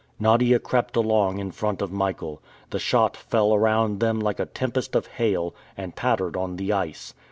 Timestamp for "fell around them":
3.15-4.19